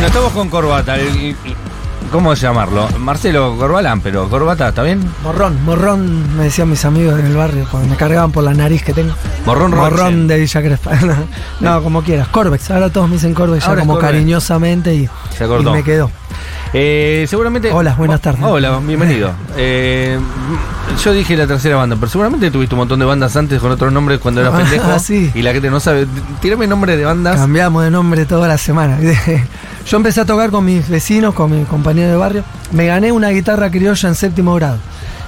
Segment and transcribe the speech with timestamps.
[0.00, 0.96] Bueno, estamos con Corbata.
[0.96, 1.36] el- el-
[2.10, 2.88] ¿Cómo llamarlo?
[2.98, 4.98] Marcelo Corbalán, pero Corbata, ¿está bien?
[5.22, 8.82] Morrón, morrón, me decían mis amigos en el barrio, cuando me cargaban por la nariz
[8.82, 9.12] que tengo.
[9.44, 10.26] Morrón Morrón Roxen.
[10.26, 10.92] de Villa Crespa.
[11.60, 12.28] no, como quieras.
[12.28, 14.10] Corbex, ahora todos me dicen Corbex, ya Ahora como Corbex.
[14.12, 16.10] cariñosamente y, Se y me quedó.
[16.72, 17.70] Eh, seguramente.
[17.70, 18.42] Hola, buenas Oh, tardes.
[18.42, 19.32] Hola, bienvenido.
[19.58, 20.18] Eh,
[21.04, 23.92] yo dije la tercera banda, pero seguramente tuviste un montón de bandas antes con otros
[23.92, 24.98] nombres cuando eras Ah, pendejo.
[24.98, 25.30] sí.
[25.34, 26.06] Y la gente no sabe.
[26.40, 27.36] Tírame nombres de bandas.
[27.38, 28.98] Cambiamos de nombre toda la semana.
[29.86, 32.44] Yo empecé a tocar con mis vecinos, con mi compañero de barrio.
[32.72, 34.78] Me gané una guitarra criolla en séptimo grado.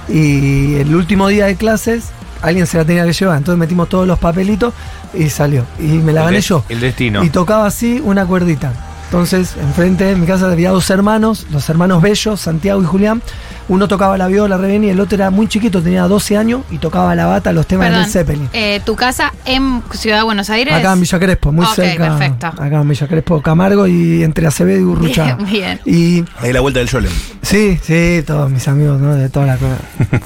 [0.07, 2.05] Y el último día de clases,
[2.41, 3.37] alguien se la tenía que llevar.
[3.37, 4.73] Entonces metimos todos los papelitos
[5.13, 5.65] y salió.
[5.79, 6.63] Y me la El gané yo.
[6.69, 7.23] el destino.
[7.23, 8.71] Y tocaba así una cuerdita.
[9.17, 13.21] Entonces, enfrente de mi casa había dos hermanos, los hermanos Bellos, Santiago y Julián.
[13.67, 16.61] Uno tocaba la viola, re bien, y el otro era muy chiquito, tenía 12 años
[16.71, 18.49] y tocaba la bata, los temas de Perdón, Zeppelin.
[18.53, 20.73] eh, ¿Tu casa en Ciudad de Buenos Aires?
[20.73, 22.17] Acá en Villa Crespo, muy Ok, cerca.
[22.17, 22.47] perfecto.
[22.47, 25.35] Acá en Villa Crespo, Camargo y entre Acevedo y Urruchaga.
[25.35, 25.95] Bien, bien.
[25.95, 27.13] Y Ahí la vuelta del Yolem.
[27.43, 29.13] sí, sí, todos mis amigos, ¿no?
[29.13, 29.59] De toda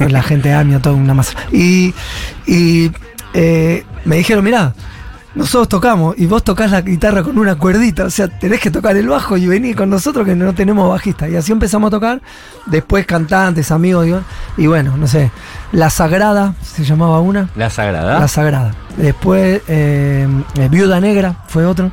[0.07, 1.33] la gente de AMIA, toda una masa.
[1.51, 1.93] Y,
[2.45, 2.89] y
[3.33, 4.73] eh, me dijeron, mirá,
[5.37, 8.97] nosotros tocamos y vos tocás la guitarra con una cuerdita, o sea, tenés que tocar
[8.97, 11.29] el bajo y venir con nosotros que no tenemos bajista.
[11.29, 12.21] Y así empezamos a tocar,
[12.65, 14.07] después cantantes, amigos,
[14.57, 15.31] y bueno, no sé,
[15.71, 17.49] La Sagrada se llamaba una.
[17.55, 18.19] La Sagrada.
[18.19, 18.71] La Sagrada.
[18.95, 21.91] Después, eh, eh, Viuda Negra fue otro.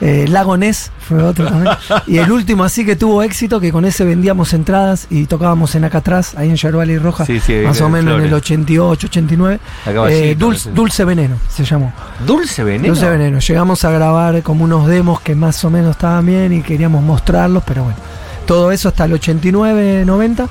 [0.00, 1.72] Eh, Lago Ness fue otro también.
[2.08, 5.84] Y el último así que tuvo éxito, que con ese vendíamos entradas y tocábamos en
[5.84, 8.28] acá atrás, ahí en Yerbal y Roja, Sí, sí, más de o menos en el
[8.28, 8.44] Flores.
[8.44, 9.60] 88, 89.
[9.86, 10.70] La Caballito, Eh, Dulce.
[10.72, 11.92] Dulce Veneno se llamó.
[12.26, 12.88] Dulce Veneno.
[12.88, 13.38] Dulce Veneno.
[13.38, 17.62] Llegamos a grabar como unos demos que más o menos estaban bien y queríamos mostrarlos,
[17.64, 17.98] pero bueno.
[18.46, 20.48] Todo eso hasta el 89, 90.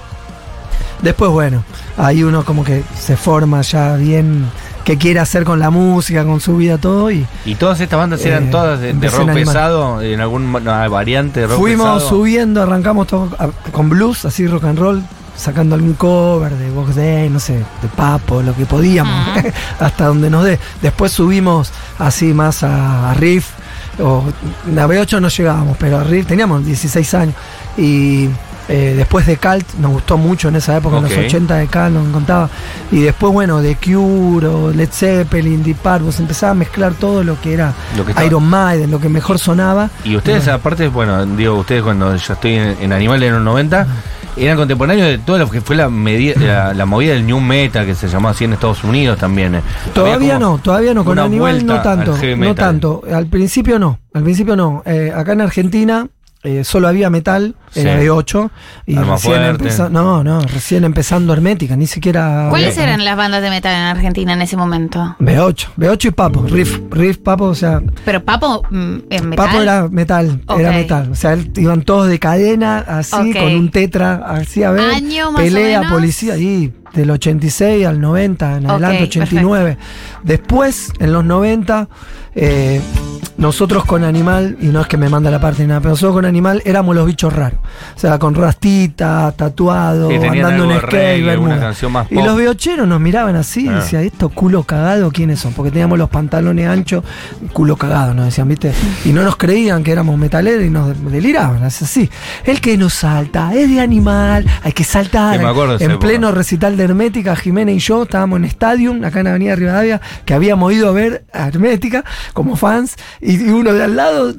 [1.02, 1.64] Después, bueno,
[1.98, 4.46] ahí uno como que se forma ya bien
[4.84, 7.10] qué quiere hacer con la música, con su vida, todo.
[7.12, 9.36] Y Y todas estas bandas eran Eh, todas de, rock animal.
[9.46, 12.10] pesado, en alguna variante de rock fuimos pesado.
[12.10, 15.03] subiendo, arrancamos todo a- con blues, así rock and roll,
[15.36, 19.44] sacando algún cover de Box Day, no sé, de Papo, lo que podíamos, Ah.
[19.80, 20.59] hasta donde nos dé.
[20.81, 23.48] Después subimos así más a, a riff,
[24.00, 24.24] o
[24.68, 27.36] a B8 no llegábamos, pero a riff teníamos 16 años.
[27.78, 28.30] Y
[28.70, 31.90] eh, después de Cult nos gustó mucho en esa época, en los 80 de Cult
[31.90, 32.50] nos encantaba.
[32.92, 37.24] Y después, bueno, de Cure, o Led Zeppelin, Deep Purple, se empezaba a mezclar todo
[37.24, 39.90] lo que era Lo que Iron Maiden, lo que mejor sonaba.
[40.04, 40.54] Y ustedes, Bueno.
[40.60, 43.88] aparte, bueno, digo, ustedes cuando yo estoy en, en Animales en los 90,
[44.38, 47.86] eran contemporáneos de todo lo que fue la, medi- la, la movida del New Metal,
[47.86, 49.56] que se llamó así en Estados Unidos también.
[49.56, 49.62] eh.
[49.94, 53.02] Todavía no, todavía no, con Animal no tanto, no tanto.
[53.14, 54.84] Al principio no, al principio no.
[54.86, 56.08] Eh, acá en Argentina
[56.44, 58.06] eh, solo había metal, era Sí.
[58.07, 58.50] B8
[58.88, 63.16] y Arma recién empezando, no, no, recién empezando Hermética, ni siquiera ¿Cuáles había- eran las
[63.16, 65.16] bandas de metal en Argentina en ese momento?
[65.19, 69.35] B8, B8 y Papo, Riff, Riff, Papo, o sea, Pero Papo mm, en metal.
[69.47, 70.75] Papo era metal, era Ok.
[70.75, 71.09] metal.
[71.12, 73.38] O sea, él- iban todos de cadena, así, Ok.
[73.40, 74.90] con un tetra, así a ver.
[74.96, 75.94] ¿Año más o pelea, menos?
[75.94, 79.78] policía, y del 86 al 90, en adelante 89.
[80.24, 81.88] Después, en los 90,
[82.35, 82.81] eh,
[83.38, 86.14] nosotros con Animal, y no es que me manda la parte ni nada, pero nosotros
[86.16, 87.59] con Animal éramos los bichos raros.
[87.96, 91.40] O sea, con rastita, tatuado, Sí, andando en skate,
[92.12, 93.76] Y los biocheros nos miraban así, y Ah.
[93.76, 95.54] decía, esto culo cagado, ¿quiénes son?
[95.54, 97.04] Porque teníamos los pantalones anchos,
[97.54, 98.74] culo cagado, nos decían, ¿viste?
[99.06, 102.10] Y no nos creían que éramos metaleros y nos deliraban, es así.
[102.44, 105.38] El que nos salta es de animal, hay que saltar.
[105.38, 109.22] Sí, me acuerdo en pleno recital de Hermética, Jimena y yo estábamos en Stadium, acá
[109.22, 113.84] en Avenida Rivadavia, que habíamos ido a ver a Hermética como fans, y uno de
[113.84, 114.34] al lado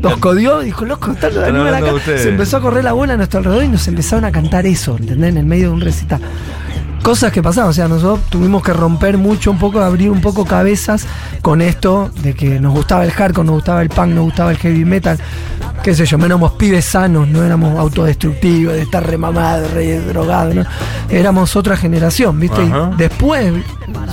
[0.00, 2.18] nos codió y dijo, loco, Están animal hablando acá.
[2.18, 4.96] Se empezó a correr la bola a nuestro alrededor y nos empezaron a cantar eso,
[4.98, 5.30] ¿entendés?
[5.30, 6.20] En el medio de un recital
[7.04, 10.46] cosas que pasaban, o sea, nosotros tuvimos que romper mucho un poco, abrir un poco
[10.46, 11.06] cabezas
[11.42, 14.56] con esto de que nos gustaba el hardcore, nos gustaba el punk, nos gustaba el
[14.56, 15.18] heavy metal,
[15.82, 20.54] qué sé yo, no éramos pibes sanos, no éramos autodestructivos, de estar remamados, re drogados,
[20.54, 20.64] ¿no?
[21.10, 22.62] éramos otra generación, ¿viste?
[22.62, 22.90] Ajá.
[22.94, 23.52] Y después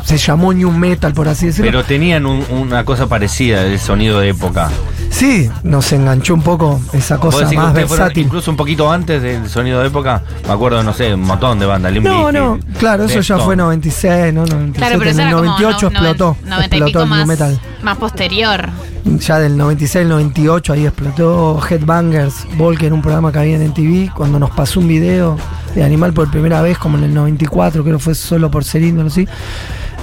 [0.03, 1.71] se llamó New Metal, por así decirlo.
[1.71, 4.69] Pero tenían un- una cosa parecida del sonido de época.
[5.09, 8.23] sí, nos enganchó un poco esa ¿Puedo cosa más versátil.
[8.25, 10.21] Incluso un poquito antes del sonido de época.
[10.47, 11.91] Me acuerdo, no sé, un montón de bandas.
[11.93, 14.45] Limp No, no, claro, eso ya fue 96, ¿no?
[14.45, 16.37] 97, Claro, pero en el como 98 no- noven- explotó.
[16.45, 17.59] 90 y explotó pico el más, New Metal.
[17.83, 18.69] más posterior.
[19.03, 24.11] Ya del 96 al 98 ahí explotó Headbangers, Volker, un programa que había en TV,
[24.15, 25.37] cuando nos pasó un video
[25.75, 28.83] de Animal por primera vez, como en el 94, creo que fue solo por ser
[28.83, 29.27] índolo, así.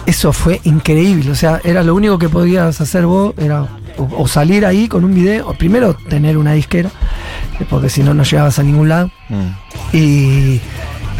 [0.06, 3.62] Eso fue increíble, o sea, era lo único que podías hacer vos, era
[3.98, 6.90] o, o salir ahí con un video, o primero tener una disquera,
[7.60, 9.96] eh, porque si no, no llegabas a ningún lado, Mm.
[9.96, 10.60] y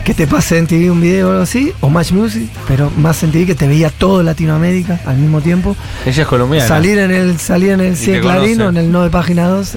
[0.09, 3.23] que te pase en TV un video o algo así, o Match Music, pero más
[3.25, 5.77] en TV que te veía todo Latinoamérica al mismo tiempo.
[6.07, 6.67] Ella es colombiana.
[6.67, 9.75] Salir en el, salir en el te Cien Clarino, en el 9 página 2.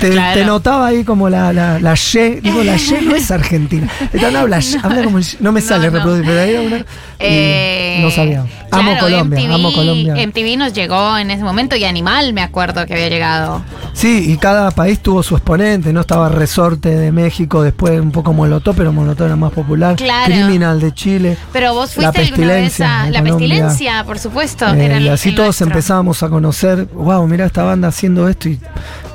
[0.00, 0.38] Te, Claro.
[0.40, 2.40] te notaba ahí como la, la, la Y.
[2.40, 3.88] Digo, la Y no es argentina.
[4.12, 4.60] Esta habla,
[5.02, 5.18] como.
[5.40, 5.96] No me No, sale no.
[5.96, 6.84] reproducir, pero era una.
[7.18, 8.44] Eh, no sabía.
[8.70, 10.14] Amo claro, Colombia, MTV, amo Colombia.
[10.26, 13.62] MTV nos llegó en ese momento y Animal me acuerdo que había llegado.
[13.92, 16.00] Sí, y cada país tuvo su exponente, ¿no?
[16.00, 19.94] Estaba Resorte de México, después un poco Molotov, pero Molotov era más popular.
[19.94, 20.24] Claro.
[20.34, 21.36] Criminal de Chile.
[21.52, 23.48] Pero vos La fuiste alguna vez Pestilencia a La Colombia.
[23.48, 24.66] Pestilencia, por supuesto.
[24.74, 25.66] Eh, era y así el todos nuestro.
[25.68, 28.58] empezábamos a conocer, wow, mira esta banda haciendo esto y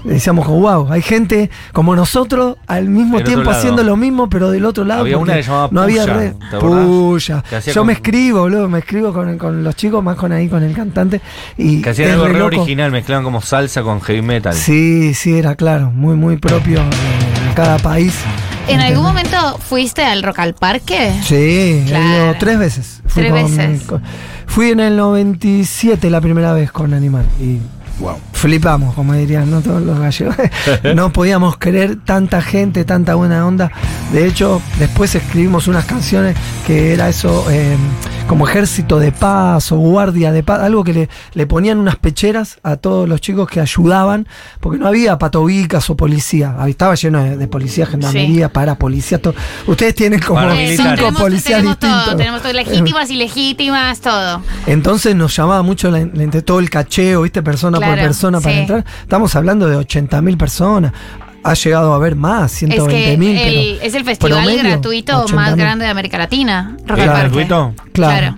[0.06, 4.66] decíamos, wow, hay gente como nosotros al mismo Del tiempo haciendo lo mismo, pero del
[4.66, 5.02] otro lado.
[5.02, 6.04] Había una que llamaba no había
[7.58, 10.48] hacía Yo con- me escribo, boludo, me escribo con, con los chicos, más con ahí,
[10.48, 11.22] con el cantante.
[11.58, 12.62] Y Que hacían es algo re re loco.
[12.62, 14.54] original, mezclaban como salsa con heavy metal.
[14.54, 18.14] Sí, sí, era claro, muy, muy propio de cada país.
[18.68, 21.12] ¿En algún momento fuiste al Rock al Parque?
[21.24, 22.06] Sí, he Claro.
[22.26, 23.02] ido tres veces.
[23.08, 23.84] Fui Tres con- veces.
[23.88, 24.02] con-
[24.46, 27.58] fui en el 97 la primera vez con Animal y
[28.40, 29.62] flipamos, como dirían ¿no?
[29.62, 30.36] todos los gallegos.
[30.96, 33.72] no podíamos creer tanta gente, tanta buena onda.
[34.14, 37.76] De hecho, después escribimos unas canciones que era eso, eh,
[38.28, 42.60] como ejército de paz o guardia de paz, algo que le, le ponían unas pecheras
[42.64, 44.28] a todos los chicos que ayudaban,
[44.60, 46.56] porque no había patobicas o policía.
[46.68, 49.20] Estaba lleno de, de policía, gendarmería, para policía.
[49.22, 49.34] todo.
[49.68, 50.54] Ustedes tienen como cinco
[50.96, 52.06] tenemos, policías tenemos distintos.
[52.06, 54.42] todo, tenemos todo, legítimas, ilegítimas, todo.
[54.68, 57.42] Entonces nos llamaba mucho la, la- todo el cacheo, ¿viste?
[57.42, 58.62] Persona Claro, por persona para sí.
[58.62, 58.86] entrar.
[59.02, 60.94] Estamos hablando de 80.000 personas.
[61.44, 63.34] Ha llegado a haber más, Es 120.000.
[63.38, 65.56] que el- pero es el festival promedio, gratuito más 80.000.
[65.58, 66.78] grande de América Latina.
[66.86, 67.74] Rock ¿Es gratuito?
[67.94, 68.38] Claro.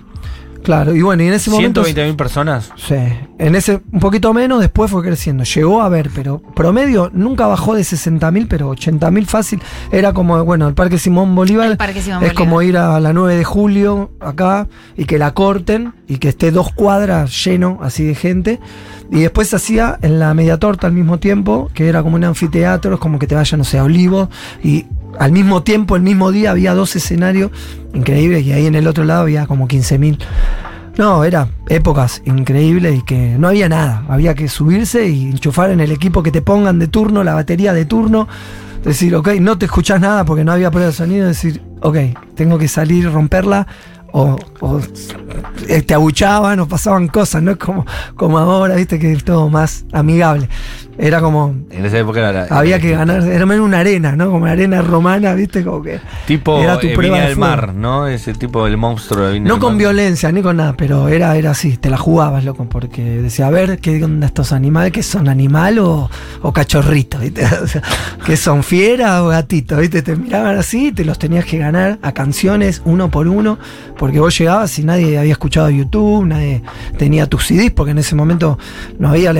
[0.94, 1.82] y bueno, y en ese momento.
[1.82, 2.70] 120 mil personas.
[2.76, 2.94] Sí,
[3.38, 5.44] en ese un poquito menos, después fue creciendo.
[5.44, 9.60] Llegó a ver, pero promedio nunca bajó de 60.000, pero 80.000 fácil.
[9.90, 11.70] Era como, bueno, el Parque Simón Bolívar.
[11.72, 12.34] El Parque Simón es Bolívar.
[12.34, 16.50] como ir a la 9 de julio acá y que la corten y que esté
[16.50, 18.60] dos cuadras lleno así de gente.
[19.10, 22.24] Y después se hacía en la media torta al mismo tiempo, que era como un
[22.24, 24.30] anfiteatro, es como que te vayan, no sé, a Olivo.
[24.62, 24.86] Y
[25.18, 27.50] al mismo tiempo, el mismo día, había dos escenarios
[27.94, 30.18] increíbles y ahí en el otro lado había como 15.000.
[30.96, 34.04] No, era épocas increíbles y que no había nada.
[34.08, 37.72] Había que subirse y enchufar en el equipo que te pongan de turno, la batería
[37.72, 38.28] de turno.
[38.84, 41.26] Decir, ok, no te escuchás nada porque no había prueba de sonido.
[41.26, 41.96] Decir, ok,
[42.34, 43.66] tengo que salir, romperla.
[44.12, 44.80] O, o,
[45.86, 49.84] te abuchaban o pasaban cosas, no es como, como ahora, viste que es todo más
[49.92, 50.48] amigable.
[50.98, 54.26] Era como, En esa época era la- había que ganar, era menos una arena, ¿no?
[54.26, 55.98] Como una arena romana, viste, como que.
[56.26, 57.38] Tipo era tu eh, prueba de del.
[57.38, 58.06] Mar, ¿no?
[58.06, 59.78] Ese tipo del monstruo de No del con Mar.
[59.78, 63.50] violencia ni con nada, pero era, era así, te la jugabas, loco, porque decía, a
[63.50, 64.92] ver, ¿qué onda estos animales?
[64.92, 66.10] ¿Que son animal o,
[66.42, 67.20] o cachorritos?
[67.22, 67.46] ¿viste?
[67.62, 67.80] O sea,
[68.26, 69.78] ¿Que son fieras o gatitos?
[69.80, 70.02] ¿viste?
[70.02, 73.58] Te miraban así y te los tenías que ganar a canciones uno por uno,
[74.02, 76.60] porque vos llegabas y nadie había escuchado YouTube, nadie
[76.98, 78.58] tenía tus CDs, porque en ese momento
[78.98, 79.32] no había...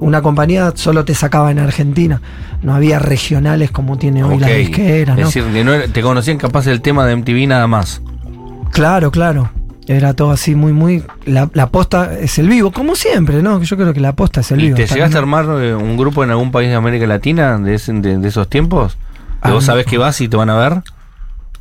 [0.00, 2.20] Una compañía solo te sacaba en Argentina,
[2.60, 4.52] no había regionales como tiene hoy la Ok.
[4.52, 5.20] disquera, ¿no?
[5.28, 8.02] Es decir, no era- te conocían capaz el tema de MTV nada más.
[8.70, 9.50] Claro, claro.
[9.86, 11.02] Era todo así muy, muy.
[11.24, 13.62] La, la posta es el vivo, como siempre, ¿no?
[13.62, 14.76] Yo creo que la posta es el ¿Y vivo.
[14.76, 17.94] te llegaste a armar eh, un grupo en algún país de América Latina de, ese-
[17.94, 18.96] de- de esos tiempos?
[19.42, 20.82] ¿Que Ah, vos sabés que vas y te van a ver?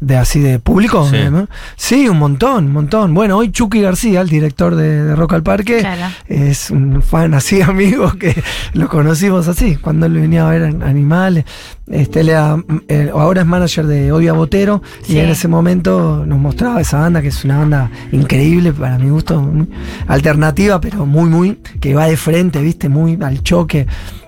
[0.05, 1.07] De así de público?
[1.09, 1.17] Sí.
[1.31, 1.47] ¿no?
[1.75, 3.13] Sí, un montón, un montón.
[3.13, 6.13] Bueno, hoy Chucky García, el director de, de Rock al Parque, Claro.
[6.27, 8.41] es un fan así, amigo, que
[8.73, 11.45] lo conocimos así, cuando él venía a ver an- animales.
[11.89, 12.55] Este, él era,
[12.87, 15.13] eh, ahora es manager de Odia Botero Sí.
[15.13, 19.09] y en ese momento nos mostraba esa banda, que es una banda increíble para mi
[19.09, 19.67] gusto, muy
[20.07, 23.87] alternativa, pero muy, muy, que va de frente, viste, muy al choque.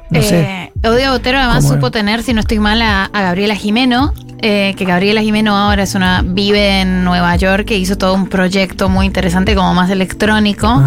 [0.10, 0.42] No sé.
[0.42, 1.92] Eh, Odio Botero además ¿Cómo supo era?
[1.94, 5.96] tener, si no estoy mal, a, a Gabriela Jimeno, eh, que Gabriela Jimeno ahora es
[5.96, 10.82] una vive en Nueva York, que hizo todo un proyecto muy interesante, como más electrónico.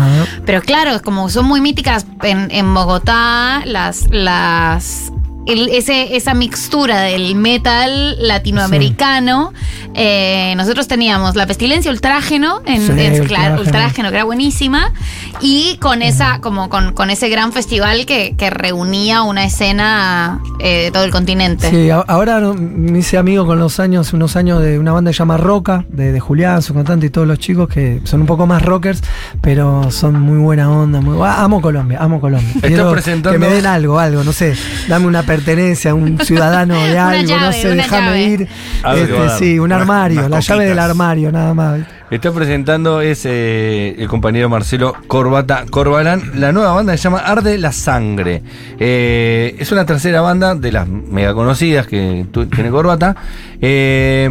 [0.45, 5.13] Pero claro, como son muy míticas en, en Bogotá, las, las
[5.49, 9.53] el- ese, esa mixtura del metal latinoamericano.
[9.95, 13.61] eh, nosotros teníamos la pestilencia ultrágeno, en, Sí, en- Ultrágeno.
[13.61, 14.93] ultrágeno, que era buenísima,
[15.41, 20.85] y con esa, como con, con ese gran festival que, que reunía una escena eh,
[20.85, 21.71] de todo el continente.
[21.71, 25.15] Sí, a- ahora me hice amigo con los años, unos años de una banda que
[25.15, 28.27] se llama Roca, de, de Julián, su cantante y todos los chicos que son un
[28.27, 29.03] poco más rockers,
[29.41, 31.01] pero son muy buena onda.
[31.01, 32.51] Muy, ah, amo Colombia, amo Colombia.
[32.55, 34.55] Estás Quiero presentando- Que me den algo, algo, no sé,
[34.87, 38.49] dame una pertenencia, un ciudadano de algo, no sé, déjame ir.
[38.95, 41.81] Este, a sí, un armario, unas la llave del armario, nada más.
[42.11, 47.59] Está presentando es eh, el compañero Marcelo Corbata Corbalán, la nueva banda se llama Arde
[47.59, 48.43] la Sangre.
[48.79, 53.15] Eh, es una tercera banda de las mega conocidas que tiene Corbata.
[53.61, 54.31] Eh,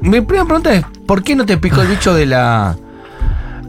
[0.00, 2.76] mi primera pregunta es, ¿por qué no te picó el bicho de la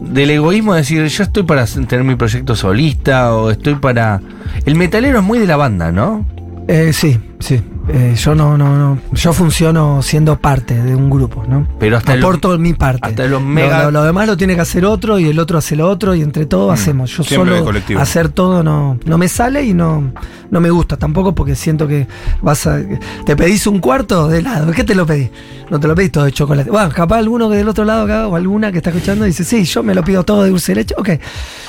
[0.00, 4.20] del egoísmo de decir, yo estoy para tener mi proyecto solista o estoy para...
[4.64, 6.24] El metalero es muy de la banda, ¿no?
[6.68, 7.60] Eh, sí, sí.
[7.90, 8.98] Eh, yo no, no, no.
[9.12, 11.66] Yo funciono siendo parte de un grupo, ¿no?
[11.80, 13.08] Pero hasta lo- Aporto mi parte.
[13.08, 15.56] hasta los Lo- mega- Lo, lo demás lo tiene que hacer otro y el otro
[15.56, 17.10] hace lo otro y entre todos hacemos.
[17.16, 20.12] Yo Siempre solo hacer todo no, no me sale y no,
[20.50, 22.06] no me gusta tampoco porque siento que
[22.42, 22.80] vas a.
[23.26, 24.72] Te pedís un cuarto de helado.
[24.72, 25.30] ¿Qué te lo pedís?
[25.70, 26.70] No te lo pedís todo de chocolate.
[26.70, 29.64] Bueno, capaz alguno que del otro lado acá o alguna que está escuchando dice, sí,
[29.64, 30.94] yo me lo pido todo de dulce de leche.
[30.96, 31.10] Ok.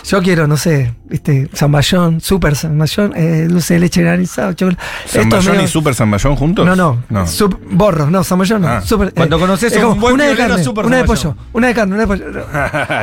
[0.06, 4.82] Yo quiero, no sé, este, zamballón, super zamballón, eh, dulce de leche granizado, chocolate.
[5.06, 6.66] Esto es ¿Zamballón medio- y Super Zamballón juntos?
[6.66, 7.04] no, no.
[7.10, 7.26] No.
[7.28, 8.68] Sup- borros, no, zamballón no.
[8.70, 8.82] Ah.
[8.82, 11.74] Super, Cuando conoces un como buen una de carne, super una de pollo, una de
[11.74, 12.26] carne, una de pollo.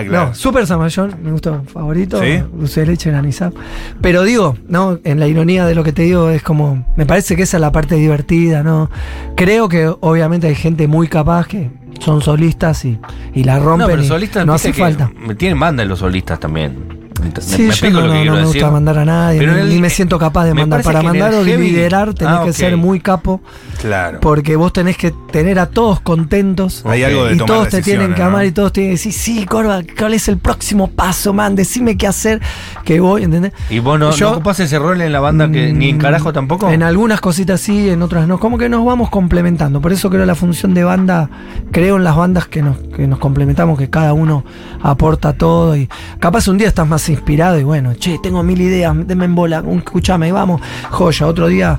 [0.06, 0.28] Claro.
[0.28, 2.42] No, super zamballón, me gustó, favorito, ¿Sí?
[2.54, 3.52] dulce de leche granizado.
[4.00, 7.36] Pero digo, no, en la ironía de lo que te digo es como, me parece
[7.36, 8.90] que esa es la parte divertida, ¿no?
[9.36, 11.70] Creo que obviamente hay gente muy capaz que
[12.00, 12.98] son solistas y,
[13.34, 15.10] y la rompen No, pero solistas no hace que falta.
[15.18, 17.05] me Tienen banda los solistas también.
[17.34, 18.46] Me- Sí, me yo no, lo que no, no me decir.
[18.60, 20.82] gusta mandar a nadie, Pero ni, en el- ni me siento capaz de mandar.
[20.82, 23.40] Para mandar o heavy- liderar tenés Ah, que ser muy capo.
[23.80, 24.20] Claro.
[24.20, 26.82] Porque vos tenés que tener a todos contentos.
[26.86, 28.48] Hay algo de y tomar todos te tienen que amar ¿no?
[28.48, 31.54] y todos tienen que decir, sí, Corva, ¿cuál es el próximo paso, man?
[31.54, 32.40] Decime qué hacer,
[32.84, 33.52] que voy, ¿entendés?
[33.70, 36.00] ¿Y vos no, Yo- no ocupás ese rol en la banda que ni en Mm,
[36.00, 36.70] carajo tampoco?
[36.70, 38.38] En algunas cositas sí, en otras no.
[38.38, 39.80] Como que nos vamos complementando.
[39.80, 41.28] Por eso creo la función de banda,
[41.72, 44.44] creo en las bandas que nos, que nos complementamos, que cada uno
[44.82, 45.76] aporta todo.
[45.76, 45.88] Y
[46.20, 49.60] capaz un día estás más inspirado y bueno, che, tengo mil ideas, deme en bola,
[49.60, 51.26] un- escuchame, vamos, joya.
[51.26, 51.78] Otro día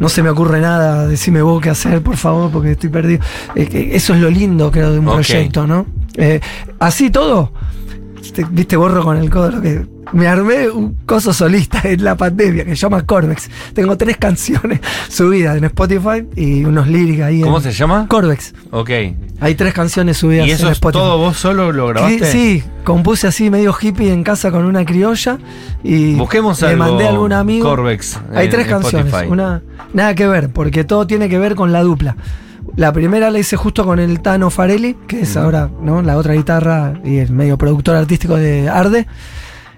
[0.00, 3.22] no se me ocurre nada, decime vos qué hacer, por favor, porque estoy perdido.
[3.54, 5.86] Eh, eso es lo lindo, creo, de un proyecto, ¿no?
[6.16, 6.40] Eh,
[6.80, 7.52] así todo,
[8.50, 9.86] viste, borro con el codo lo que.
[10.10, 13.50] Me armé un coso solista en la pandemia que se llama Corvex.
[13.74, 17.42] Tengo tres canciones subidas en Spotify y unos lyrics ahí.
[17.42, 18.06] ¿Cómo en- se llama?
[18.08, 18.54] Corvex.
[18.70, 18.90] Ok.
[19.40, 20.98] Hay tres canciones subidas ¿Y eso en es Spotify.
[21.02, 22.32] todo vos solo lo Sí, grabaste?
[22.32, 25.36] Sí, compuse así medio hippie en casa con una criolla
[25.84, 27.68] y Busquemos le algo mandé a algún amigo.
[27.68, 29.30] Corvex Hay en tres canciones, Spotify.
[29.30, 29.60] una
[29.92, 32.16] nada que ver, porque todo tiene que ver con la dupla.
[32.76, 36.02] La primera la hice justo con el Tano Farelli, que es ahora ¿no?
[36.02, 39.06] la otra guitarra y el medio productor artístico de Arde.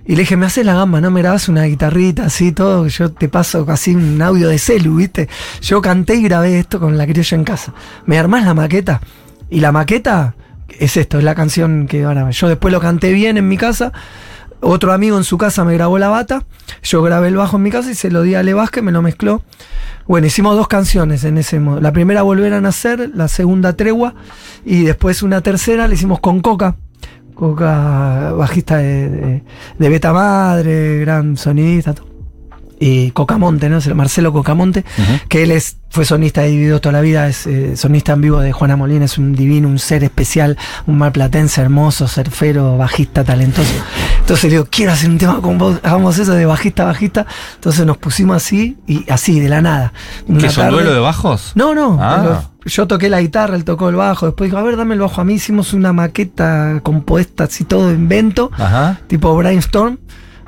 [0.07, 1.11] Y le dije, me haces la gamba, ¿no?
[1.11, 5.29] Me grabas una guitarrita así, todo, yo te paso casi un audio de celu, ¿viste?
[5.61, 7.75] Yo canté y grabé esto con la criolla en casa.
[8.07, 9.01] ¿Me armás la maqueta?
[9.51, 10.35] Y la maqueta
[10.69, 12.35] es esto, es la canción que van a ver.
[12.35, 13.93] Yo después lo canté bien en mi casa.
[14.61, 16.45] Otro amigo en su casa me grabó la bata.
[16.83, 18.93] Yo grabé el bajo en mi casa y se lo di a Ale Vázquez, me
[18.93, 19.43] lo mezcló.
[20.07, 21.81] Bueno, hicimos dos canciones en ese modo.
[21.81, 24.15] La primera, Volver a Nacer, la segunda, Tregua.
[24.65, 26.77] Y después una tercera la hicimos con Coca.
[27.35, 29.43] Coca, bajista de,
[29.79, 31.95] de, Beta Madre, gran sonidista.
[31.95, 32.10] todo.
[32.83, 33.77] Y Cocamonte, ¿no?
[33.77, 34.87] Es el Marcelo Cocamonte,
[35.29, 38.41] que él es, fue sonista de Dividido toda la vida, es eh, sonista en vivo
[38.41, 40.57] de Juana Molina, es un divino, un ser especial,
[40.87, 43.71] un marplatense hermoso, surfero, bajista, talentoso.
[44.21, 47.27] Entonces le digo, quiero hacer un tema con vos, hagamos eso de bajista, bajista.
[47.57, 49.93] Entonces nos pusimos así, y así, de la nada.
[50.27, 51.53] ¿Qué Una es un duelo de bajos?
[51.55, 51.99] no, no.
[52.01, 52.45] Ah.
[52.65, 54.27] Yo toqué la guitarra, él tocó el bajo.
[54.27, 55.35] Después dijo, a ver, dame el bajo a mí.
[55.35, 59.01] Hicimos una maqueta compuesta, así todo invento, Ajá.
[59.07, 59.99] tipo brainstorm.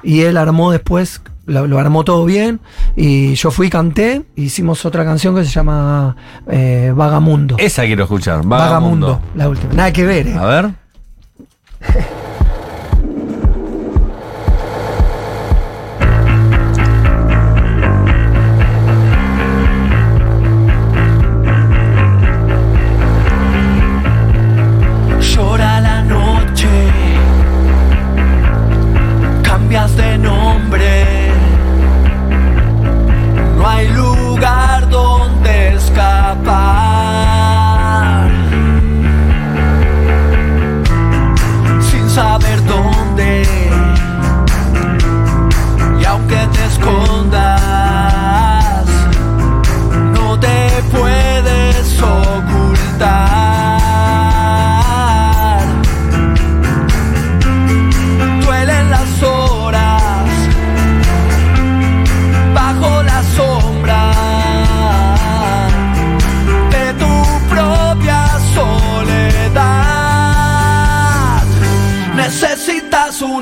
[0.03, 2.61] Y él armó después, lo, lo armó todo bien.
[2.97, 4.23] Y yo fui, canté.
[4.37, 6.17] hicimos otra canción que se llama
[6.49, 7.57] eh, Vagamundo.
[7.59, 8.45] Esa quiero escuchar.
[8.45, 9.07] Vagamundo.
[9.07, 9.21] Vagamundo.
[9.35, 9.73] la última.
[9.75, 10.35] Nada que ver, ¿eh?
[10.39, 10.71] A ver.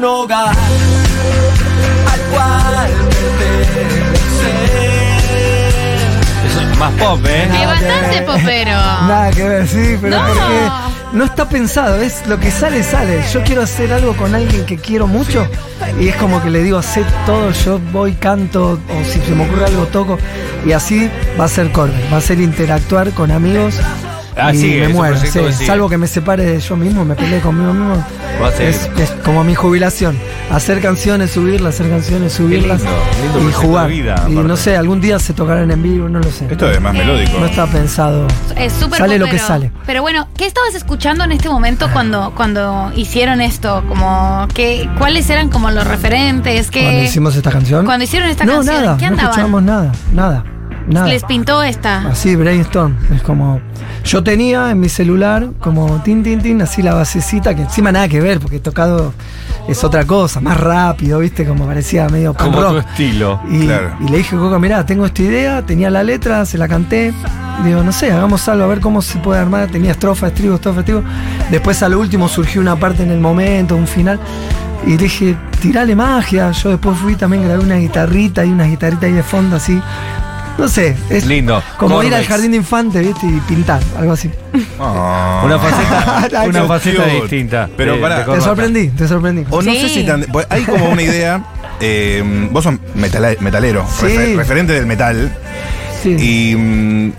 [0.00, 0.48] un hogar
[2.12, 2.88] al cual
[3.38, 4.10] pertenecer.
[6.46, 7.44] Eso es más pop, ¿eh?
[7.44, 8.70] Es bastante popero.
[9.06, 10.26] Nada que ver, sí, pero No.
[10.26, 10.70] porque
[11.12, 13.22] no está pensado, es lo que sale, sale.
[13.32, 15.46] Yo quiero hacer algo con alguien que quiero mucho
[16.00, 19.44] y es como que le digo, hacé todo, yo voy, canto, o si se me
[19.44, 20.18] ocurre algo, toco.
[20.64, 23.74] Y así va a ser Corbin, va a ser interactuar con amigos.
[24.42, 25.16] Ah, y sigue, me muero.
[25.16, 25.64] sí.
[25.66, 28.04] Salvo que me separe de yo mismo, me peleé conmigo mismo.
[28.58, 30.16] Es, es como mi jubilación.
[30.50, 32.80] Hacer canciones, subirlas, hacer canciones, subirlas.
[32.80, 32.96] lindo,
[33.38, 33.88] lindo y jugar.
[33.88, 36.46] vida, y no sé, algún día se tocarán en vivo, no lo sé.
[36.50, 37.38] Esto es más Eh, melódico.
[37.38, 38.26] No está pensado.
[38.56, 39.70] Es súper Sale lo que sale.
[39.86, 43.84] Pero bueno, ¿qué estabas escuchando en este momento cuando, cuando hicieron esto?
[43.88, 46.70] Como que, ¿Cuáles eran como los referentes?
[46.70, 47.84] que Cuando hicimos esta canción.
[47.84, 49.30] cuando hicieron esta no, canción, nada, ¿qué no andaban?
[49.30, 50.44] escuchábamos nada, nada,
[50.88, 51.06] nada.
[51.06, 52.08] Les pintó esta.
[52.08, 52.96] Así, brainstorm.
[53.14, 53.60] Es como.
[54.04, 58.08] Yo tenía en mi celular como tin, tin, tin, así la basecita, que encima nada
[58.08, 59.12] que ver, porque tocado
[59.68, 61.44] es otra cosa, más rápido, ¿viste?
[61.44, 63.40] Como parecía medio punk Como tu estilo.
[63.50, 63.92] Y, Claro.
[64.00, 67.12] y le dije, Coca, mirá, tengo esta idea, tenía la letra, se la canté.
[67.64, 69.68] Digo, no sé, hagamos algo, a ver cómo se puede armar.
[69.70, 71.02] Tenía estrofa, estribo, estrofa, estribo.
[71.50, 74.18] Después a lo último surgió una parte en el momento, un final.
[74.86, 76.50] Y dije, tirale magia.
[76.52, 79.78] Yo después fui también, grabé una guitarrita y una guitarrita ahí de fondo, así.
[80.60, 81.62] No sé, es Lindo.
[81.78, 83.26] como ir al jardín de infantes, ¿viste?
[83.26, 84.30] Y pintar, algo así.
[84.78, 85.42] Ah.
[85.44, 87.68] Una faceta, una faceta distinta.
[87.76, 89.44] Pero de- pará, de Te sorprendí, te sorprendí.
[89.50, 89.80] O no Sí.
[89.80, 90.22] sé si tan.
[90.32, 91.42] pues hay como una idea.
[91.82, 94.04] eh, vos sos metalero, Sí.
[94.06, 95.32] refer- referente del metal.
[96.02, 96.10] Sí.
[96.18, 97.12] Y mm,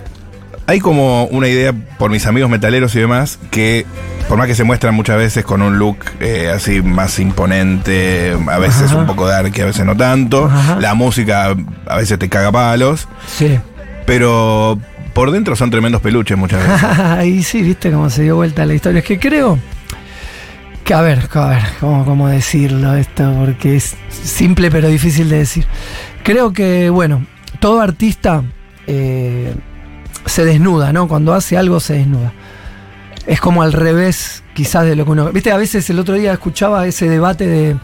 [0.67, 3.85] hay como una idea por mis amigos metaleros y demás que,
[4.31, 8.59] por más que se muestran muchas veces con un look eh, así más imponente, a
[8.59, 8.95] veces Ajá.
[8.99, 10.79] un poco dark y a veces no tanto, Ajá.
[10.79, 11.53] la música
[11.85, 13.59] a veces te caga palos, Sí.
[14.05, 14.79] pero
[15.13, 16.81] por dentro son tremendos peluches muchas veces.
[16.99, 18.99] Ahí sí, viste cómo se dio vuelta la historia.
[18.99, 19.59] Es que creo
[20.85, 23.35] que, a ver, a ver, ¿cómo, cómo decirlo esto?
[23.37, 25.65] Porque es simple pero difícil de decir.
[26.23, 27.25] Creo que, bueno,
[27.59, 28.43] todo artista
[28.87, 29.53] eh,
[30.25, 31.09] se desnuda, ¿no?
[31.09, 32.31] Cuando hace algo se desnuda.
[33.27, 35.31] Es como al revés, quizás, de lo que uno.
[35.31, 37.77] Viste, a veces el otro día escuchaba ese debate de.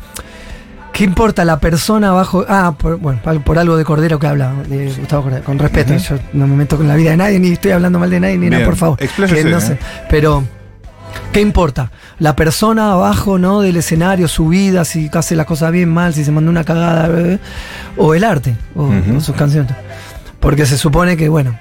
[0.94, 2.46] ¿Qué importa la persona bajo.?
[2.48, 5.96] Ah, por, bueno, por, algo de Cordero que habla, de Gustavo Cordero, con respeto.
[5.96, 8.38] Yo no me meto con la vida de nadie, ni estoy hablando mal de nadie,
[8.38, 8.98] ni nada, por favor.
[8.98, 9.80] Que no ¿eh?
[10.10, 10.44] Pero.
[11.32, 11.92] ¿Qué importa?
[12.20, 13.62] La persona abajo, ¿no?
[13.62, 17.10] Del escenario, su vida, si hace las cosas bien, mal, si se mandó una cagada,
[17.20, 17.40] eh,
[17.96, 19.72] o el arte, o sus canciones.
[20.40, 21.58] Porque se supone que, bueno,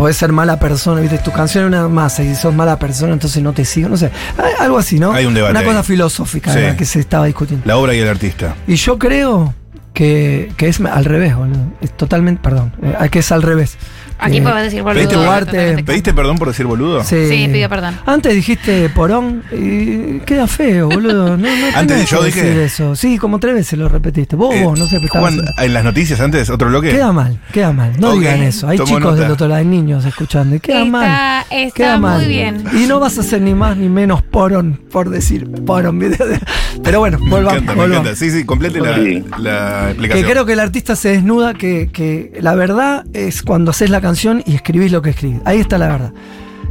[0.00, 1.18] podés ser mala persona, ¿viste?
[1.18, 3.96] Tu canción es una masa y si sos mala persona, entonces no te sigo, no
[3.98, 4.10] sé.
[4.38, 5.12] Hay- Algo así, ¿no?
[5.12, 6.58] Hay un debate Una cosa filosófica Sí.
[6.58, 7.66] era que se estaba discutiendo.
[7.66, 8.54] La obra y el artista.
[8.66, 9.54] Y yo creo
[9.92, 11.60] que, que es al revés, boludo.
[11.82, 13.76] Es totalmente, perdón, eh, que es al revés.
[14.20, 15.84] Aquí Que- puedes decir boludo.
[15.84, 17.02] ¿Pediste perdón por decir boludo?
[17.04, 17.28] Sí.
[17.28, 17.96] Sí, pidió perdón.
[18.06, 21.36] Antes dijiste porón y queda feo, boludo.
[21.36, 22.96] No, no Antes yo dije- decir eso.
[22.96, 24.36] Sí, como tres veces lo repetiste.
[24.36, 26.90] Vos, Eh, vos, no sé, pero estabas- Juan, en las noticias antes, otro bloque.
[26.90, 27.92] Queda mal, queda mal.
[27.98, 28.68] No digan eso.
[28.68, 29.22] Hay tomo chicos nota.
[29.22, 30.56] del otro lado, hay niños escuchando.
[30.56, 31.44] Y queda Está- mal.
[31.50, 32.26] está queda muy mal.
[32.28, 32.64] bien.
[32.74, 36.00] Y no vas a ser ni más ni menos porón, por decir porón.
[36.82, 37.62] Pero bueno, Me volvamos.
[37.62, 37.90] me volvamos.
[37.98, 38.16] encanta.
[38.16, 40.30] Sí, sí, complete la, la Que explicación.
[40.30, 44.09] creo que el artista se desnuda, que, que la verdad es cuando haces la canción
[44.46, 45.40] y escribís lo que escribís.
[45.44, 46.12] Ahí está la verdad.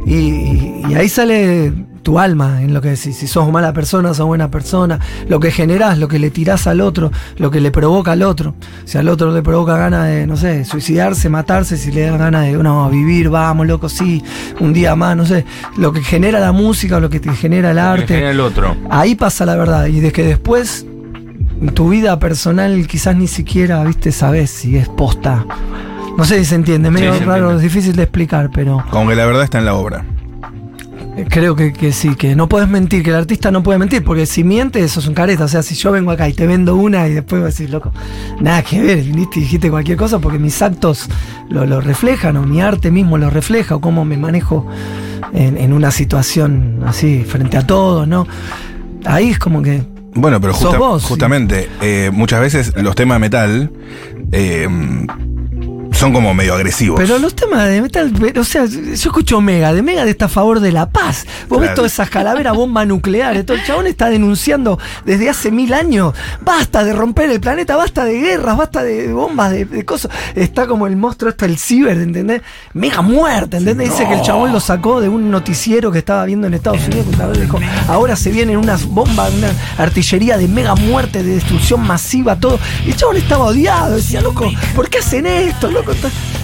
[0.06, 1.72] Y, y- y ahí sale
[2.02, 3.16] tu alma en lo que decís.
[3.16, 4.98] Si sos mala persona, sos buena persona.
[5.28, 8.54] Lo que generás, lo que le tirás al otro, lo que le provoca al otro.
[8.86, 12.46] Si al otro le provoca ganas de, no sé, suicidarse, matarse, si le da ganas
[12.46, 14.22] de, no, vivir, vamos, loco, sí,
[14.60, 15.44] un día más, no sé.
[15.76, 18.06] Lo que genera la música, lo que te genera el Que arte.
[18.14, 18.74] genera el otro.
[18.88, 19.84] Ahí pasa la verdad.
[19.86, 20.86] Y de que después
[21.74, 25.44] tu vida personal quizás ni siquiera, viste, sabes si es posta.
[26.16, 27.66] No sé si se entiende, medio Sí, se raro, entiende.
[27.66, 30.04] es difícil de explicar, pero Como que la verdad está en la obra.
[31.16, 34.04] eh, creo que, que sí, que no puedes mentir, que el artista no puede mentir,
[34.04, 35.44] porque si miente, eso es un careta.
[35.44, 37.70] O sea, si yo vengo acá y te vendo una y después vas a decir,
[37.70, 37.92] loco,
[38.40, 41.08] nada que ver, viniste y dijiste cualquier cosa, porque mis actos
[41.48, 44.66] lo, lo reflejan, o mi arte mismo lo refleja, o cómo me manejo
[45.32, 48.26] en, en una situación así, frente a todos, ¿no?
[49.06, 49.82] Ahí es como que
[50.14, 51.08] Bueno, pero justa- vos, sí.
[51.08, 53.70] justamente, eh, muchas veces los temas de metal
[54.32, 54.68] eh,
[56.00, 56.98] son como medio agresivos.
[56.98, 60.60] Pero los temas de metal, o sea, yo escucho Mega, de Mega está a favor
[60.60, 61.26] de la paz.
[61.46, 61.74] Vos ves Claro.
[61.76, 66.14] todas esas calaveras, bombas nucleares, todo el chabón está denunciando desde hace mil años.
[66.40, 70.10] Basta de romper el planeta, basta de guerras, basta de bombas, de, de cosas.
[70.34, 72.40] Está como el monstruo esto, el ciber, ¿entendés?
[72.72, 73.90] Mega muerte, ¿entendés?
[73.90, 77.06] Dice que el chabón lo sacó de un noticiero que estaba viendo en Estados Unidos.
[77.34, 77.58] que dijo,
[77.88, 82.58] ahora se vienen unas bombas, una artillería de mega muerte, de destrucción masiva, todo.
[82.86, 85.89] Y el chabón estaba odiado, decía, loco, ¿por qué hacen esto, loco?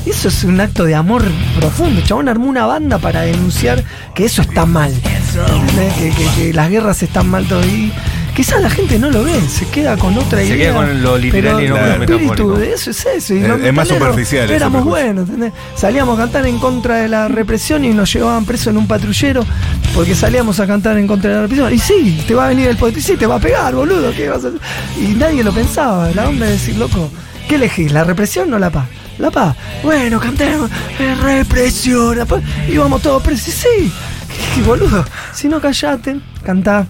[0.07, 1.25] Eso es un acto de amor
[1.59, 2.01] profundo.
[2.01, 3.83] El chabón armó una banda para denunciar
[4.15, 4.93] que eso está mal.
[5.99, 7.63] Que, que- que las guerras están mal todo.
[7.65, 7.93] Y
[8.35, 10.57] quizás la gente no lo ve, se queda con otra Se idea.
[10.57, 12.59] queda con lo literal y no con lo el espíritu metafórico.
[12.59, 13.35] de eso es eso.
[13.35, 15.53] y Es- es más superficial Éramos buenos, ¿entendés?
[15.75, 19.45] Salíamos a cantar en contra de la represión y nos llevaban preso en un patrullero
[19.95, 21.75] porque salíamos a cantar en contra de la represión.
[21.75, 24.13] Y sí, te va a venir el policía y sí, te va a pegar, boludo.
[24.13, 24.61] ¿qué vas a hacer?
[25.01, 26.11] Y nadie lo pensaba.
[26.15, 27.11] La onda de decir, loco,
[27.49, 27.93] ¿qué elegís?
[27.93, 28.87] ¿La represión o la paz?
[29.19, 29.57] La Paz.
[29.83, 30.71] Bueno, cantemos.
[30.99, 32.19] Es represión.
[32.19, 32.43] La Paz.
[32.69, 33.55] Y vamos todos presos.
[33.55, 33.93] Sí.
[34.29, 35.05] ¿Qué, qué boludo?
[35.33, 36.87] Si no callate, cantá.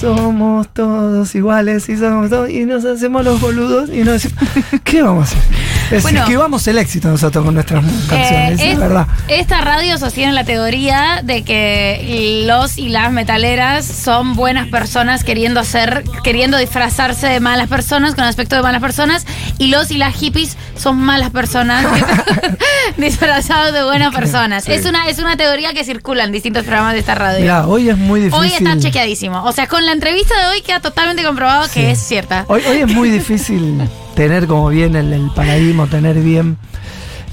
[0.00, 2.50] Somos todos iguales y somos todos.
[2.50, 4.44] Y nos hacemos los boludos y nos decimos.
[4.84, 5.59] ¿Qué vamos a hacer?
[5.90, 6.20] Es Bueno.
[6.20, 9.06] esquivamos el éxito nosotros con nuestras canciones, Eh, es es- verdad.
[9.28, 15.64] Esta radio sostiene la teoría de que los y las metaleras son buenas personas queriendo
[15.64, 19.26] ser, queriendo disfrazarse de malas personas con aspecto de malas personas
[19.58, 21.84] y los y las hippies son malas personas
[22.96, 24.64] disfrazados de buenas personas.
[24.64, 24.72] Sí.
[24.72, 27.40] Es una es una teoría que circula en distintos programas de esta radio.
[27.40, 28.40] Mirá, hoy es muy difícil.
[28.40, 29.42] Hoy está chequeadísimo.
[29.44, 31.70] O sea, con la entrevista de hoy queda totalmente comprobado Sí.
[31.74, 32.44] que es cierta.
[32.48, 33.80] Hoy, hoy es muy difícil
[34.20, 36.58] tener como bien el, el paradigma, tener bien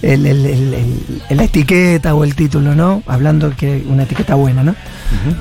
[0.02, 3.04] el- la etiqueta o el título, ¿no?
[3.08, 4.74] Hablando que una etiqueta buena, ¿no?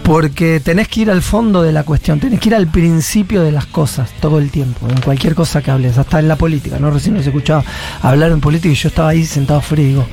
[0.02, 3.52] Porque tenés que ir al fondo de la cuestión, tenés que ir al principio de
[3.52, 6.90] las cosas todo el tiempo, en cualquier cosa que hables, hasta en la política, ¿no?
[6.90, 7.62] Recién nos escuchaba
[8.02, 10.06] hablar en política y yo estaba ahí sentado frío y digo,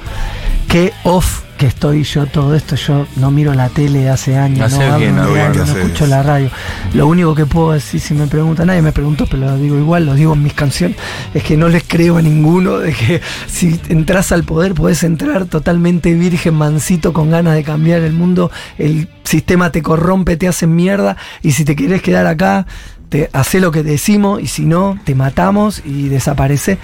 [0.68, 4.82] qué off que estoy yo todo esto, yo no miro la tele hace años, no,
[4.82, 6.50] hablo bien, no escucho la radio.
[6.94, 10.06] Lo único que puedo decir, si me preguntan, nadie me preguntó, pero lo digo igual,
[10.06, 10.98] lo digo en mis canciones,
[11.34, 15.46] es que no les creo a ninguno de que si entras al poder podés entrar
[15.46, 20.68] totalmente virgen, mansito, con ganas de cambiar el mundo, el sistema te corrompe, te hace
[20.68, 22.68] mierda, y si te querés quedar acá,
[23.14, 26.80] te hace lo que decimos, y si no, te matamos y desaparece.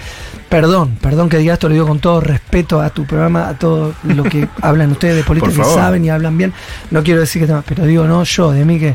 [0.48, 3.94] Perdón, perdón que diga esto, lo digo con todo respeto a tu programa, a todo
[4.04, 6.52] lo que hablan ustedes de política, que saben y hablan bien.
[6.92, 8.94] No quiero decir que pero digo no yo, de mí que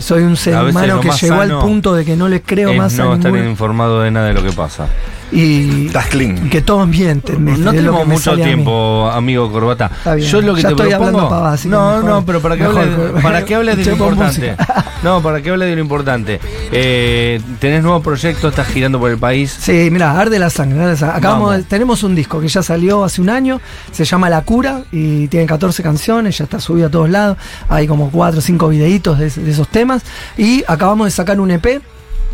[0.00, 3.04] soy un ser humano que llegó al punto de que no le creo más a
[3.04, 4.88] no estar informado de nada de lo que pasa.
[5.34, 6.48] Y Estás clean.
[6.48, 7.44] que todos mienten.
[7.44, 9.90] No Es lo tenemos mucho tiempo, amigo Corbata.
[9.96, 10.28] Está bien.
[10.28, 11.20] Yo lo que Ya te estoy propongo.
[11.20, 12.88] hablando así que no, mejor- no, pero para que hables,
[13.22, 14.56] para que hables de lo importante.
[15.04, 16.40] No, para que hables de lo importante.
[16.72, 19.54] Eh, tenés nuevos proyectos, estás girando por el país.
[19.60, 20.80] Sí, mira, arde la sangre.
[20.80, 21.18] arde la sangre.
[21.18, 23.60] Acabamos de- tenemos un disco que ya salió hace un año,
[23.92, 27.36] se llama La Cura y tiene 14 canciones, ya está subido a todos lados.
[27.68, 30.02] Hay como 4 o 5 videitos de, de esos temas.
[30.38, 31.82] Y acabamos de sacar un EP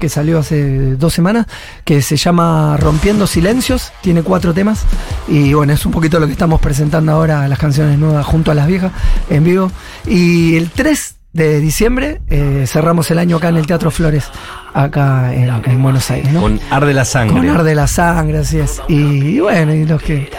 [0.00, 1.46] que salió hace dos semanas,
[1.84, 4.84] que se llama Rompiendo Silencios, tiene cuatro temas.
[5.28, 8.54] Y bueno, es un poquito lo que estamos presentando ahora, las canciones nuevas junto a
[8.54, 8.90] las viejas
[9.28, 9.70] en vivo.
[10.06, 14.24] Y el 3 de diciembre eh, cerramos el año acá en el Teatro Flores,
[14.74, 16.32] acá en, en Buenos Aires.
[16.32, 16.40] ¿no?
[16.40, 17.36] Con Arde la Sangre.
[17.36, 18.82] Con Arde la Sangre, así es.
[18.88, 20.30] Y, y bueno, y los que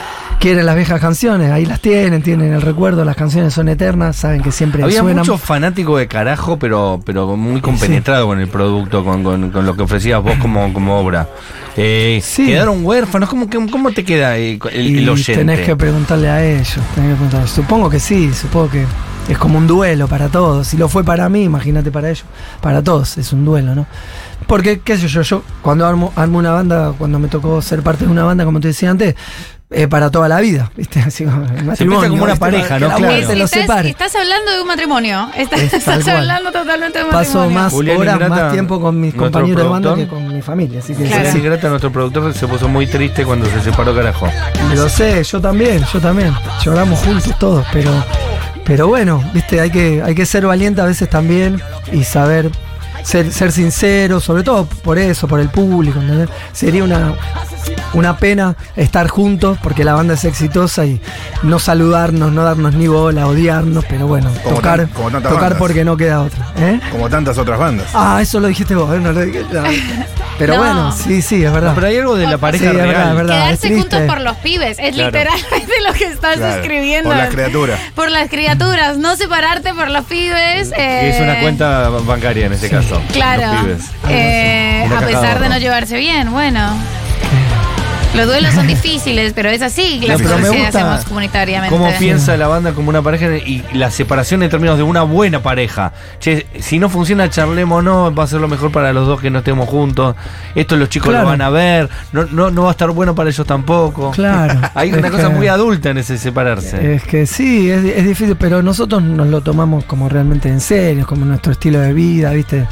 [0.41, 4.41] quieren las viejas canciones, ahí las tienen, tienen el recuerdo, las canciones son eternas, saben
[4.41, 5.19] que siempre Había suenan.
[5.19, 9.75] muchos fanáticos de carajo, pero, pero muy compenetrado con el producto, con, con- con lo
[9.77, 11.30] que ofrecías vos como, como obra.
[11.77, 12.47] Eh, Sí.
[12.47, 13.30] ¿Quedaron huérfanos?
[13.30, 15.36] ¿Cómo, cómo, te queda el, el oyente?
[15.38, 17.47] tenés que preguntarle a ellos, tenés que preguntarle.
[17.47, 18.86] Supongo que sí, supongo que
[19.30, 20.67] es como un duelo para todos.
[20.67, 22.25] Si lo fue para mí, imagínate para ellos.
[22.62, 23.86] Para todos es un duelo, ¿no?
[24.47, 28.06] Porque, qué sé yo, yo cuando armo, armo una banda, cuando me tocó ser parte
[28.06, 29.15] de una banda, como te decía antes,
[29.73, 30.99] eh, para toda la vida, ¿viste?
[31.05, 32.39] Así como matrimonio, como una ¿viste?
[32.39, 32.88] pareja, ¿no?
[32.89, 33.13] la Claro.
[33.13, 33.89] muerte los estás, separe.
[33.89, 35.29] estás hablando de un matrimonio.
[35.36, 37.60] Estás, Es estás hablando totalmente de un Paso matrimonio.
[37.63, 40.79] más Julián horas, Ingrata, más tiempo con mis compañeros de banda que con mi familia.
[40.79, 41.25] Así que Claro.
[41.25, 44.27] sí, Sí, Grata, nuestro productor, se puso muy triste cuando se separó carajo.
[44.75, 46.34] Lo sé, yo también, yo también.
[46.63, 47.91] Lloramos juntos todos, pero,
[48.65, 51.62] pero bueno, viste, hay que, hay que ser valiente a veces también
[51.93, 52.51] y saber
[53.03, 55.99] ser, ser sincero, sobre todo por eso, por el público.
[56.01, 56.29] ¿entendés?
[56.51, 57.13] Sería una,
[57.93, 61.01] una pena estar juntos porque la banda es exitosa y
[61.43, 65.43] no saludarnos, no darnos ni bola, odiarnos, pero bueno, Como tocar, tan- como tantas tocar
[65.43, 65.60] bandas.
[65.60, 66.45] porque no queda otra.
[66.58, 66.80] ¿eh?
[66.91, 67.88] Como tantas otras bandas.
[67.93, 68.99] Ah, eso lo dijiste vos, ¿eh?
[68.99, 69.43] no lo dije.
[70.39, 70.60] Pero No.
[70.62, 71.73] bueno, sí, sí, es verdad.
[71.75, 73.36] Pero hay algo de la pareja Sí, es verdad, es verdad.
[73.45, 74.80] Quedarse es juntos por los pibes.
[74.80, 75.12] Es Claro.
[75.12, 77.10] literalmente lo que estás Claro, escribiendo.
[77.10, 77.80] por las criaturas.
[77.93, 78.97] Por las criaturas.
[78.97, 80.71] No separarte por los pibes.
[80.75, 82.99] Eh, es una cuenta bancaria en este caso.
[83.12, 83.54] Claro.
[83.54, 83.84] Los pibes.
[84.10, 86.71] Eh, a pesar de no llevarse bien, bueno.
[88.15, 91.06] Los duelos son difíciles, pero es así las No, pero me cosas que gusta hacemos
[91.06, 91.76] comunitariamente.
[91.76, 95.41] ¿Cómo piensa la banda como una pareja y la separación en términos de una buena
[95.41, 95.93] pareja?
[96.19, 99.30] Che, si no funciona, charlemos no, va a ser lo mejor para los dos que
[99.30, 100.15] no estemos juntos.
[100.56, 101.24] Esto los chicos Claro.
[101.24, 104.12] lo van a ver, no, no, no va a estar bueno para ellos tampoco.
[104.12, 104.60] Claro.
[104.76, 106.95] Hay una cosa que- muy adulta en ese separarse.
[106.95, 111.08] Es que sí, es, es difícil, pero nosotros nos lo tomamos como realmente en serio,
[111.08, 112.67] como nuestro estilo de vida, ¿viste?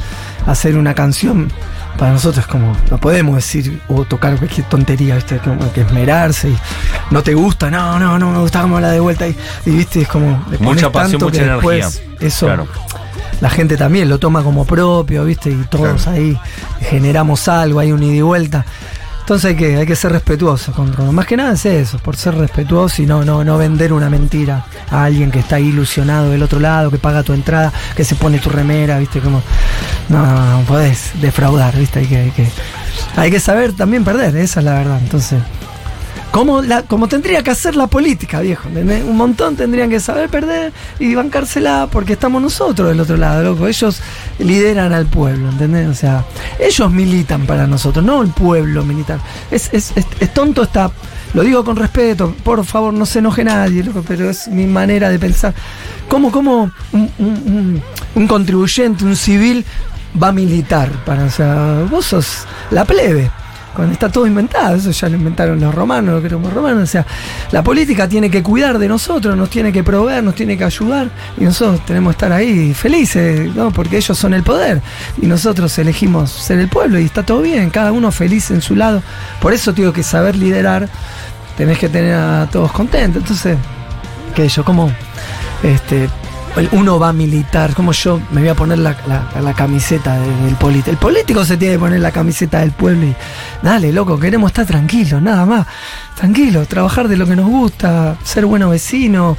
[0.46, 1.50] Hacer una canción
[1.98, 5.29] para nosotros es como, no podemos decir o tocar cualquier tontería, ¿viste?
[5.38, 6.56] Como que esmerarse y
[7.10, 10.02] no te gusta, no, no, no me gusta como la de vuelta y, y, ¿viste?
[10.02, 11.86] Es como, le Mucha pasión, tanto mucha que energía.
[11.86, 12.66] después Eso, Claro.
[13.40, 15.50] la gente también lo toma como propio, ¿viste?
[15.50, 16.18] Y todos Claro.
[16.18, 16.38] ahí
[16.80, 18.64] generamos algo, hay un ida y vuelta.
[19.20, 20.72] Entonces hay que, hay que ser respetuoso.
[20.72, 23.92] Con, con- más que nada es eso, por ser respetuoso y no, no, no vender
[23.92, 28.02] una mentira a alguien que está ilusionado del otro lado, que paga tu entrada, que
[28.04, 29.20] se pone tu remera, ¿viste?
[29.20, 29.40] Como,
[30.08, 32.00] no, no, no podés defraudar, ¿viste?
[32.00, 32.48] Hay que, hay que,
[33.16, 34.98] hay que saber también perder, esa es la verdad.
[35.02, 35.40] Entonces,
[36.30, 38.68] como, la, tendría que hacer la política, viejo.
[38.68, 43.66] Un montón tendrían que saber perder y bancársela porque estamos nosotros del otro lado, loco.
[43.66, 44.00] Ellos
[44.38, 45.88] lideran al pueblo, ¿entendés?
[45.88, 46.24] O sea,
[46.60, 49.18] ellos militan para nosotros, no el pueblo militar.
[49.50, 50.92] Es, es, es, tonto esta.
[51.34, 55.08] Lo digo con respeto, por favor, no se enoje nadie, loco, pero es mi manera
[55.08, 55.54] de pensar.
[56.08, 59.64] ¿Cómo, cómo un contribuyente, un civil,
[60.20, 60.90] va a militar?
[61.04, 63.30] Para, o sea, vos sos la plebe.
[63.74, 66.82] Cuando está todo inventado, eso ya lo inventaron los romanos, lo que romanos.
[66.82, 67.06] O sea,
[67.52, 71.08] la política tiene que cuidar de nosotros, nos tiene que proveer, nos tiene que ayudar,
[71.38, 73.70] y nosotros tenemos que estar ahí felices, ¿no?
[73.70, 74.82] Porque ellos son el poder,
[75.22, 78.74] y nosotros elegimos ser el pueblo, y está todo bien, cada uno feliz en su
[78.74, 79.04] lado.
[79.40, 80.88] Por eso digo que saber liderar,
[81.56, 83.22] tenés que tener a todos contentos.
[83.22, 83.56] Entonces,
[84.34, 84.90] que yo como
[85.62, 86.08] este
[86.72, 88.96] uno va a militar, como yo me voy a poner la,
[89.40, 90.90] la- camiseta de- del político.
[90.90, 93.14] El político se tiene que poner la camiseta del pueblo y
[93.62, 95.66] dale, loco, queremos estar tranquilos, nada más.
[96.16, 99.36] Tranquilos, trabajar de lo que nos gusta, ser buenos vecinos,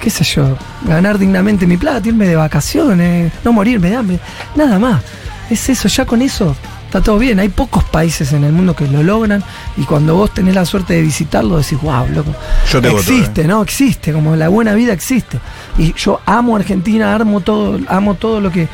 [0.00, 4.18] qué sé yo, ganar dignamente mi plata, irme de vacaciones, no morirme de
[4.54, 5.02] nada más.
[5.50, 6.56] Es eso, ya con eso
[6.94, 7.40] está todo bien.
[7.40, 9.42] Hay pocos países en el mundo que lo logran
[9.76, 12.32] y cuando vos tenés la suerte de visitarlo decís, wow, loco.
[12.70, 13.46] Yo te voto, existe, eh.
[13.48, 13.62] ¿no?
[13.62, 15.40] Existe, como la buena vida existe.
[15.76, 18.68] Y yo amo Argentina, amo todo, amo todo lo que eh,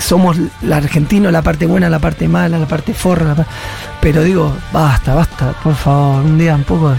[0.00, 3.34] somos la argentino, la parte buena, la parte mala, la parte forra.
[3.36, 3.46] la
[4.00, 6.98] pero digo, basta, basta, por favor, un día un poco, de-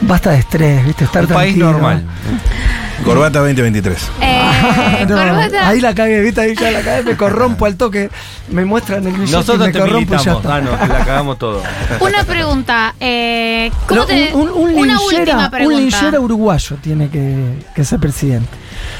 [0.00, 1.04] basta de estrés, ¿viste?
[1.04, 1.70] Estar Un país tranquilo.
[1.72, 2.02] normal.
[3.04, 4.10] Corbata 2023.
[4.20, 4.47] Eh,
[5.08, 5.68] No, corbata.
[5.68, 6.40] ahí la cagué, ¿viste?
[6.40, 8.10] Ahí ya la cagué, me corrompo al toque,
[8.50, 10.56] me muestran el billete y Nosotros me te corrompo y ya está.
[10.56, 11.62] Ah, no, la cagamos todo.
[12.00, 12.94] Una pregunta.
[13.00, 15.80] Eh, ¿cómo No, te- un, un, un una linchera, última un pregunta.
[15.80, 18.48] linchera uruguayo tiene que, que ser presidente.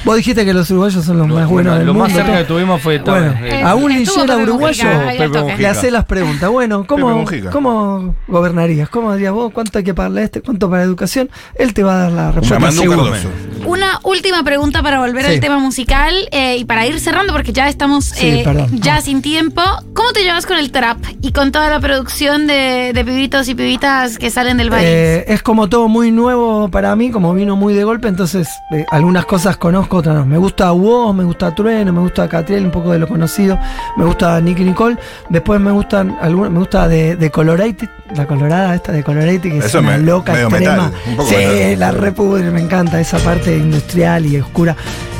[0.04, 2.14] Vos dijiste que los uruguayos son los Lo- más buenos lo del más mundo.
[2.14, 2.38] cerca todo.
[2.38, 6.48] que tuvimos fue Bueno, eh, a un linchera uruguayo Mujica, le hace las preguntas.
[6.50, 7.24] Bueno, ¿cómo.
[7.52, 8.88] ¿cómo gobernarías?
[8.88, 9.52] ¿Cómo dirías vos?
[9.52, 10.40] ¿Cuánto hay que pagarle a este?
[10.42, 11.30] ¿Cuánto para educación?
[11.54, 12.70] Él te va a dar la respuesta.
[12.70, 13.47] Llamando un.
[13.66, 15.32] Una última pregunta para volver Sí.
[15.34, 19.00] al tema musical eh, y para ir cerrando porque ya estamos Sí, eh, ya Ah.
[19.00, 19.62] sin tiempo.
[19.94, 23.54] ¿Cómo te llevas con el trap y con toda la producción de, de pibitos y
[23.54, 24.84] pibitas que salen del país?
[24.86, 28.86] Eh, es como todo muy nuevo para mí, como vino muy de golpe, entonces eh,
[28.90, 30.24] algunas cosas conozco, otras no.
[30.26, 33.58] Me gusta Woz, me gusta Trueno, me gusta Catriel, un poco de lo conocido,
[33.96, 34.96] me gusta Nicky Nicole,
[35.28, 39.58] después me gustan algunas, me gusta de, de Colorated, la colorada esta de Colorated, que
[39.58, 40.58] es Eso una me- loca extrema.
[40.88, 41.78] metal, un poco sí, metal.
[41.80, 44.76] la repudre, me encanta esa parte industrial y oscura,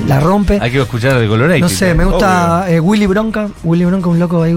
[0.07, 0.59] la rompe.
[0.61, 1.61] Hay que escuchar de Colorate.
[1.61, 3.49] No sé, me gusta eh, Willy Bronca.
[3.64, 4.53] Willy Bronca, un loco ahí,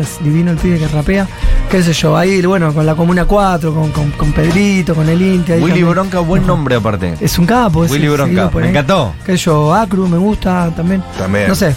[0.00, 1.26] es divino el pibe que rapea.
[1.70, 5.20] Qué sé yo, ahí, bueno, con la Comuna 4, con, con, con Pedrito, con el
[5.20, 5.52] Inti.
[5.52, 5.90] Willy también.
[5.90, 7.14] Bronca, buen nombre aparte.
[7.20, 8.68] Es un capo, ese, Willy Bronca, me ahí.
[8.70, 9.12] encantó.
[9.24, 11.02] Qué sé yo, Acru me gusta también.
[11.18, 11.48] También.
[11.48, 11.74] No sé.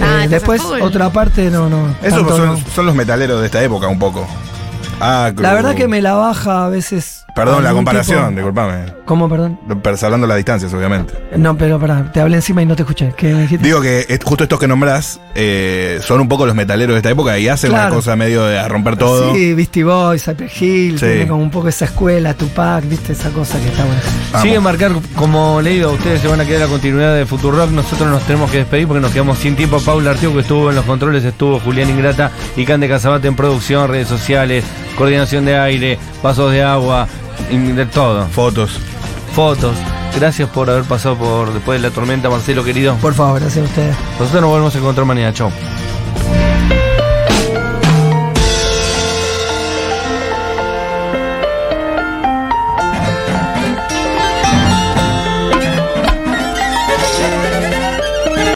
[0.00, 1.94] Ah, Eh, después, otra parte, no, no.
[2.02, 2.58] Esos son, no.
[2.74, 4.26] son los metaleros de esta época, un poco.
[5.00, 7.20] Ah, La verdad que me la baja a veces.
[7.34, 8.92] Perdón, la comparación, tipo- disculpame.
[9.06, 9.58] ¿Cómo, perdón?
[9.82, 11.14] Per- Salvando las distancias, obviamente.
[11.36, 13.12] No, pero pará, te hablé encima y no te escuché.
[13.16, 13.64] ¿Qué me dijiste?
[13.66, 17.10] Digo que es- justo estos que nombrás eh, son un poco los metaleros de esta
[17.10, 17.86] época y hacen Claro.
[17.88, 19.34] una cosa medio de a romper todo.
[19.34, 21.06] Sí, Beastie Boys, Cyper Hill, Sí.
[21.06, 24.40] tiene como un poco esa escuela, Tupac, viste, esa cosa que está buena.
[24.40, 27.70] Sigue marcar, como le digo, ustedes se van a quedar la continuidad de Futurock.
[27.70, 29.80] Nosotros nos tenemos que despedir porque nos quedamos sin tiempo.
[29.80, 33.88] Paula Artigo, que estuvo en los controles, estuvo Julián Ingrata y Cande Casabate en producción,
[33.88, 34.64] redes sociales,
[34.96, 37.08] coordinación de aire, vasos de agua,
[37.50, 38.26] de todo.
[38.28, 38.78] Fotos.
[39.34, 39.76] Fotos.
[40.16, 42.94] Gracias por haber pasado por después de la tormenta, Marcelo querido.
[42.96, 43.96] Por favor, gracias a ustedes.
[44.18, 45.32] Nosotros nos volvemos a encontrar mañana.
[45.32, 45.50] Chau.